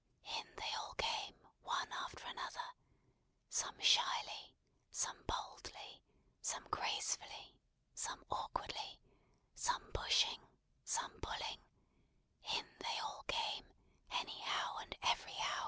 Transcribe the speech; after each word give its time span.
In 0.23 0.55
they 0.57 0.73
all 0.79 0.95
came, 0.97 1.35
one 1.61 1.91
after 1.91 2.25
another; 2.25 2.71
some 3.49 3.79
shyly, 3.79 4.55
some 4.89 5.21
boldly, 5.27 6.01
some 6.41 6.65
gracefully, 6.71 7.59
some 7.93 8.25
awkwardly, 8.31 8.99
some 9.53 9.91
pushing, 9.93 10.41
some 10.83 11.11
pulling; 11.21 11.59
in 12.41 12.65
they 12.79 12.97
all 13.03 13.21
came, 13.27 13.75
anyhow 14.09 14.77
and 14.77 14.95
everyhow. 15.03 15.59